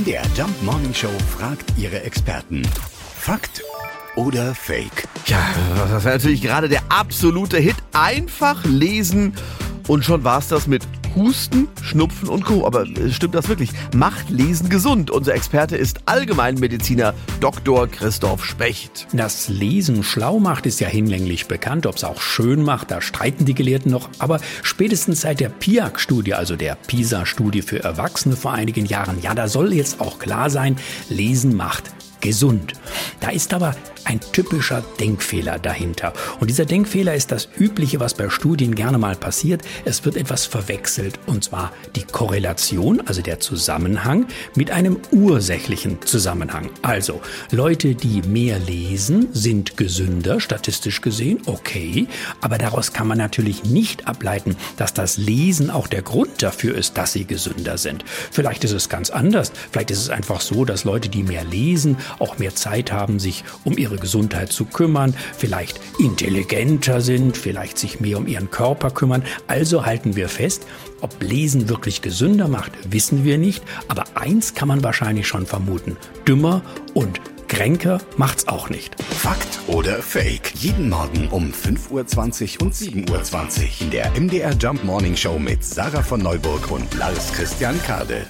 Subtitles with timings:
[0.00, 2.62] MDR Jump Morning Show fragt ihre Experten.
[3.18, 3.62] Fakt
[4.16, 5.06] oder Fake?
[5.26, 5.38] Ja,
[5.90, 7.76] das wäre natürlich gerade der absolute Hit.
[7.92, 9.34] Einfach lesen
[9.88, 10.82] und schon war's das mit
[11.14, 12.66] Husten, Schnupfen und Co.
[12.66, 13.70] Aber äh, stimmt das wirklich?
[13.94, 15.10] Macht Lesen gesund.
[15.10, 17.88] Unser Experte ist Allgemeinmediziner Dr.
[17.88, 19.06] Christoph Specht.
[19.12, 21.86] Das Lesen schlau macht, ist ja hinlänglich bekannt.
[21.86, 24.08] Ob es auch schön macht, da streiten die Gelehrten noch.
[24.18, 29.48] Aber spätestens seit der PIAC-Studie, also der PISA-Studie für Erwachsene vor einigen Jahren, ja, da
[29.48, 30.76] soll jetzt auch klar sein,
[31.08, 32.74] Lesen macht gesund.
[33.20, 33.74] Da ist aber
[34.04, 36.12] ein typischer Denkfehler dahinter.
[36.40, 39.62] Und dieser Denkfehler ist das Übliche, was bei Studien gerne mal passiert.
[39.84, 46.70] Es wird etwas verwechselt, und zwar die Korrelation, also der Zusammenhang, mit einem ursächlichen Zusammenhang.
[46.82, 47.20] Also,
[47.50, 52.06] Leute, die mehr lesen, sind gesünder, statistisch gesehen, okay,
[52.40, 56.96] aber daraus kann man natürlich nicht ableiten, dass das Lesen auch der Grund dafür ist,
[56.96, 58.04] dass sie gesünder sind.
[58.30, 59.52] Vielleicht ist es ganz anders.
[59.70, 63.44] Vielleicht ist es einfach so, dass Leute, die mehr lesen, auch mehr Zeit haben, sich
[63.64, 69.22] um ihre Gesundheit zu kümmern, vielleicht intelligenter sind, vielleicht sich mehr um ihren Körper kümmern.
[69.46, 70.66] Also halten wir fest,
[71.00, 75.96] ob Lesen wirklich gesünder macht, wissen wir nicht, aber eins kann man wahrscheinlich schon vermuten.
[76.26, 76.62] Dümmer
[76.94, 78.96] und kränker macht's auch nicht.
[79.02, 80.52] Fakt oder Fake?
[80.54, 85.64] Jeden Morgen um 5.20 Uhr und 7.20 Uhr in der MDR Jump Morning Show mit
[85.64, 88.26] Sarah von Neuburg und Lars Christian Kade.